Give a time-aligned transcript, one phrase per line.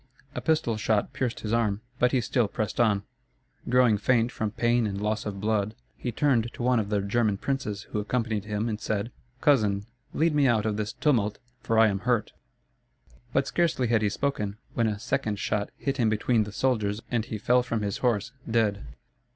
[0.33, 3.03] A pistol shot pierced his arm; but he still pressed on.
[3.69, 7.37] Growing faint from pain and loss of blood, he turned to one of the German
[7.37, 9.11] princes who accompanied him and said:
[9.41, 9.85] "Cousin,
[10.15, 12.33] lead me out of this tumult; for I am hurt."
[13.31, 17.23] But scarcely had he spoken, when a second shot hit him between the shoulders and
[17.25, 18.83] he fell from his horse, dead.